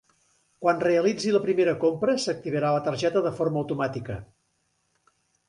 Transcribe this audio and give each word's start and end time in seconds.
Quan 0.63 0.79
realitzi 0.85 1.33
la 1.35 1.41
primera 1.43 1.75
compra 1.83 2.15
s'activarà 2.23 2.73
la 2.77 2.81
targeta 2.89 3.23
de 3.27 3.35
forma 3.43 3.63
automàtica. 3.63 4.19